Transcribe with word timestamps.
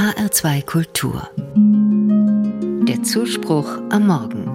HR2 0.00 0.64
Kultur. 0.64 1.28
Der 2.88 3.02
Zuspruch 3.02 3.82
am 3.90 4.06
Morgen. 4.06 4.46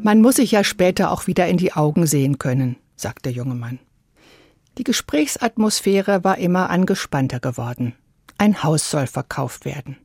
Man 0.00 0.20
muss 0.20 0.36
sich 0.36 0.52
ja 0.52 0.62
später 0.62 1.10
auch 1.10 1.26
wieder 1.26 1.48
in 1.48 1.56
die 1.56 1.72
Augen 1.72 2.06
sehen 2.06 2.38
können, 2.38 2.76
sagt 2.94 3.24
der 3.24 3.32
junge 3.32 3.56
Mann. 3.56 3.80
Die 4.78 4.84
Gesprächsatmosphäre 4.84 6.22
war 6.22 6.38
immer 6.38 6.70
angespannter 6.70 7.40
geworden. 7.40 7.96
Ein 8.38 8.62
Haus 8.62 8.88
soll 8.88 9.08
verkauft 9.08 9.64
werden. 9.64 9.96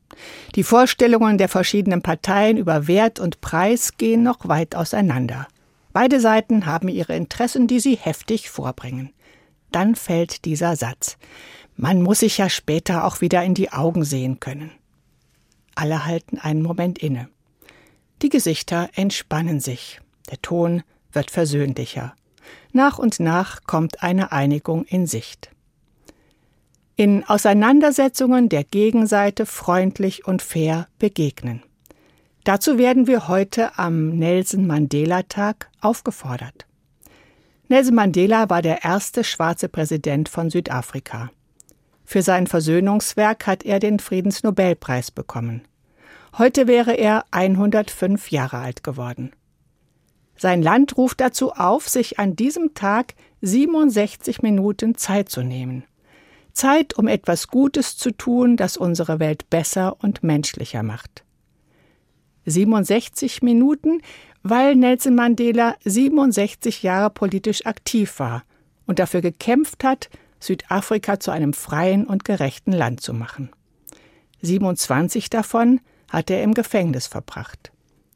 Die 0.56 0.64
Vorstellungen 0.64 1.38
der 1.38 1.48
verschiedenen 1.48 2.02
Parteien 2.02 2.56
über 2.56 2.88
Wert 2.88 3.20
und 3.20 3.40
Preis 3.40 3.96
gehen 3.98 4.24
noch 4.24 4.48
weit 4.48 4.74
auseinander. 4.74 5.46
Beide 5.92 6.18
Seiten 6.18 6.66
haben 6.66 6.88
ihre 6.88 7.14
Interessen, 7.14 7.68
die 7.68 7.78
sie 7.78 7.94
heftig 7.94 8.50
vorbringen. 8.50 9.12
Dann 9.72 9.94
fällt 9.94 10.44
dieser 10.44 10.76
Satz. 10.76 11.16
Man 11.76 12.02
muss 12.02 12.20
sich 12.20 12.38
ja 12.38 12.48
später 12.48 13.04
auch 13.04 13.20
wieder 13.20 13.42
in 13.42 13.54
die 13.54 13.72
Augen 13.72 14.04
sehen 14.04 14.40
können. 14.40 14.72
Alle 15.74 16.04
halten 16.04 16.38
einen 16.38 16.62
Moment 16.62 16.98
inne. 16.98 17.28
Die 18.22 18.28
Gesichter 18.28 18.90
entspannen 18.94 19.60
sich. 19.60 20.00
Der 20.30 20.42
Ton 20.42 20.82
wird 21.12 21.30
versöhnlicher. 21.30 22.14
Nach 22.72 22.98
und 22.98 23.20
nach 23.20 23.64
kommt 23.64 24.02
eine 24.02 24.32
Einigung 24.32 24.84
in 24.84 25.06
Sicht. 25.06 25.50
In 26.96 27.24
Auseinandersetzungen 27.24 28.48
der 28.50 28.64
Gegenseite 28.64 29.46
freundlich 29.46 30.26
und 30.26 30.42
fair 30.42 30.86
begegnen. 30.98 31.62
Dazu 32.44 32.76
werden 32.78 33.06
wir 33.06 33.28
heute 33.28 33.78
am 33.78 34.10
Nelson 34.10 34.66
Mandela 34.66 35.22
Tag 35.22 35.70
aufgefordert. 35.80 36.66
Nelson 37.70 37.94
Mandela 37.94 38.50
war 38.50 38.62
der 38.62 38.82
erste 38.82 39.22
schwarze 39.22 39.68
Präsident 39.68 40.28
von 40.28 40.50
Südafrika. 40.50 41.30
Für 42.04 42.20
sein 42.20 42.48
Versöhnungswerk 42.48 43.46
hat 43.46 43.64
er 43.64 43.78
den 43.78 44.00
Friedensnobelpreis 44.00 45.12
bekommen. 45.12 45.62
Heute 46.36 46.66
wäre 46.66 46.94
er 46.94 47.26
105 47.30 48.32
Jahre 48.32 48.58
alt 48.58 48.82
geworden. 48.82 49.30
Sein 50.36 50.62
Land 50.62 50.96
ruft 50.96 51.20
dazu 51.20 51.52
auf, 51.52 51.88
sich 51.88 52.18
an 52.18 52.34
diesem 52.34 52.74
Tag 52.74 53.14
67 53.40 54.42
Minuten 54.42 54.96
Zeit 54.96 55.28
zu 55.28 55.44
nehmen. 55.44 55.84
Zeit, 56.52 56.98
um 56.98 57.06
etwas 57.06 57.46
Gutes 57.46 57.96
zu 57.96 58.10
tun, 58.10 58.56
das 58.56 58.76
unsere 58.76 59.20
Welt 59.20 59.48
besser 59.48 59.96
und 60.02 60.24
menschlicher 60.24 60.82
macht. 60.82 61.22
67 62.46 63.42
Minuten, 63.42 64.02
weil 64.42 64.74
Nelson 64.74 65.14
Mandela 65.14 65.76
67 65.84 66.82
Jahre 66.82 67.10
politisch 67.10 67.66
aktiv 67.66 68.18
war 68.18 68.44
und 68.86 68.98
dafür 68.98 69.20
gekämpft 69.20 69.84
hat, 69.84 70.08
Südafrika 70.40 71.20
zu 71.20 71.30
einem 71.30 71.52
freien 71.52 72.06
und 72.06 72.24
gerechten 72.24 72.72
Land 72.72 73.00
zu 73.00 73.12
machen. 73.12 73.50
27 74.40 75.28
davon 75.28 75.80
hat 76.08 76.30
er 76.30 76.42
im 76.42 76.54
Gefängnis 76.54 77.06
verbracht. 77.06 77.72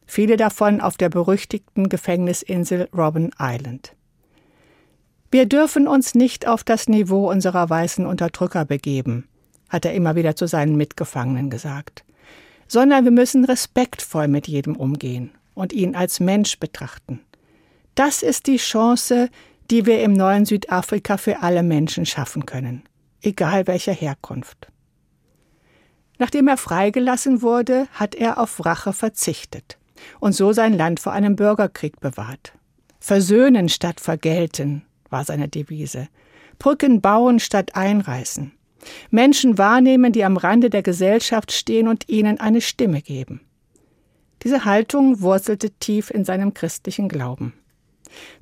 Viele 0.06 0.36
davon 0.36 0.80
auf 0.80 0.96
der 0.96 1.10
berüchtigten 1.10 1.88
Gefängnisinsel 1.88 2.88
Robben 2.96 3.30
Island. 3.38 3.94
Wir 5.30 5.46
dürfen 5.46 5.88
uns 5.88 6.14
nicht 6.14 6.46
auf 6.46 6.64
das 6.64 6.88
Niveau 6.88 7.30
unserer 7.30 7.68
weißen 7.68 8.06
Unterdrücker 8.06 8.64
begeben, 8.64 9.28
hat 9.68 9.84
er 9.84 9.92
immer 9.92 10.14
wieder 10.14 10.36
zu 10.36 10.46
seinen 10.46 10.76
Mitgefangenen 10.76 11.50
gesagt 11.50 12.04
sondern 12.68 13.04
wir 13.04 13.10
müssen 13.12 13.44
respektvoll 13.44 14.28
mit 14.28 14.48
jedem 14.48 14.76
umgehen 14.76 15.30
und 15.54 15.72
ihn 15.72 15.94
als 15.94 16.20
Mensch 16.20 16.58
betrachten. 16.58 17.20
Das 17.94 18.22
ist 18.22 18.46
die 18.46 18.56
Chance, 18.56 19.28
die 19.70 19.86
wir 19.86 20.02
im 20.02 20.12
neuen 20.12 20.44
Südafrika 20.44 21.16
für 21.16 21.42
alle 21.42 21.62
Menschen 21.62 22.06
schaffen 22.06 22.46
können, 22.46 22.82
egal 23.22 23.66
welcher 23.66 23.92
Herkunft. 23.92 24.68
Nachdem 26.18 26.48
er 26.48 26.56
freigelassen 26.56 27.42
wurde, 27.42 27.86
hat 27.92 28.14
er 28.14 28.38
auf 28.38 28.64
Rache 28.64 28.92
verzichtet 28.92 29.78
und 30.20 30.32
so 30.32 30.52
sein 30.52 30.74
Land 30.74 31.00
vor 31.00 31.12
einem 31.12 31.36
Bürgerkrieg 31.36 32.00
bewahrt. 32.00 32.52
Versöhnen 33.00 33.68
statt 33.68 34.00
vergelten 34.00 34.84
war 35.10 35.24
seine 35.24 35.48
Devise. 35.48 36.08
Brücken 36.58 37.00
bauen 37.00 37.40
statt 37.40 37.74
einreißen. 37.74 38.52
Menschen 39.10 39.58
wahrnehmen, 39.58 40.12
die 40.12 40.24
am 40.24 40.36
Rande 40.36 40.70
der 40.70 40.82
Gesellschaft 40.82 41.52
stehen 41.52 41.88
und 41.88 42.08
ihnen 42.08 42.40
eine 42.40 42.60
Stimme 42.60 43.02
geben. 43.02 43.40
Diese 44.42 44.64
Haltung 44.64 45.20
wurzelte 45.20 45.70
tief 45.70 46.10
in 46.10 46.24
seinem 46.24 46.52
christlichen 46.54 47.08
Glauben. 47.08 47.54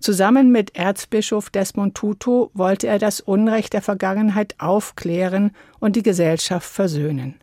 Zusammen 0.00 0.50
mit 0.50 0.76
Erzbischof 0.76 1.48
Desmond 1.50 1.94
Tutu 1.94 2.48
wollte 2.54 2.88
er 2.88 2.98
das 2.98 3.20
Unrecht 3.20 3.72
der 3.72 3.82
Vergangenheit 3.82 4.56
aufklären 4.58 5.52
und 5.80 5.96
die 5.96 6.02
Gesellschaft 6.02 6.68
versöhnen. 6.68 7.36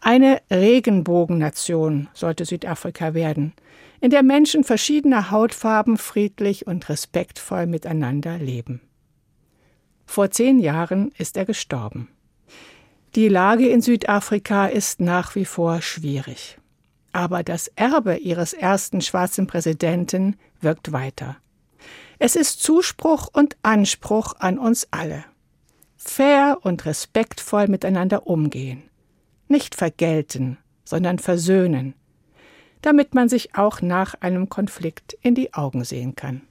Eine 0.00 0.40
Regenbogennation 0.50 2.08
sollte 2.14 2.44
Südafrika 2.44 3.14
werden, 3.14 3.52
in 4.00 4.10
der 4.10 4.22
Menschen 4.22 4.64
verschiedener 4.64 5.30
Hautfarben 5.30 5.98
friedlich 5.98 6.66
und 6.66 6.88
respektvoll 6.88 7.66
miteinander 7.66 8.38
leben. 8.38 8.80
Vor 10.06 10.30
zehn 10.30 10.58
Jahren 10.58 11.12
ist 11.18 11.36
er 11.36 11.44
gestorben. 11.44 12.08
Die 13.14 13.28
Lage 13.28 13.68
in 13.68 13.80
Südafrika 13.80 14.66
ist 14.66 15.00
nach 15.00 15.34
wie 15.34 15.44
vor 15.44 15.82
schwierig. 15.82 16.58
Aber 17.12 17.42
das 17.42 17.68
Erbe 17.74 18.16
ihres 18.16 18.52
ersten 18.52 19.00
schwarzen 19.00 19.46
Präsidenten 19.46 20.36
wirkt 20.60 20.92
weiter. 20.92 21.36
Es 22.18 22.36
ist 22.36 22.62
Zuspruch 22.62 23.28
und 23.32 23.56
Anspruch 23.62 24.34
an 24.38 24.58
uns 24.58 24.86
alle. 24.90 25.24
Fair 25.96 26.58
und 26.62 26.86
respektvoll 26.86 27.66
miteinander 27.66 28.26
umgehen. 28.26 28.82
Nicht 29.48 29.74
vergelten, 29.74 30.58
sondern 30.84 31.18
versöhnen, 31.18 31.94
damit 32.82 33.14
man 33.14 33.28
sich 33.28 33.56
auch 33.56 33.82
nach 33.82 34.14
einem 34.20 34.48
Konflikt 34.48 35.16
in 35.22 35.34
die 35.34 35.52
Augen 35.52 35.84
sehen 35.84 36.14
kann. 36.14 36.42